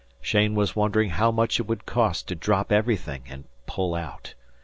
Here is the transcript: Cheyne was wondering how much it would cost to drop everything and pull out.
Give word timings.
Cheyne 0.19 0.55
was 0.55 0.75
wondering 0.75 1.11
how 1.11 1.29
much 1.29 1.59
it 1.59 1.67
would 1.67 1.85
cost 1.85 2.27
to 2.29 2.33
drop 2.35 2.71
everything 2.71 3.21
and 3.29 3.43
pull 3.67 3.93
out. 3.93 4.33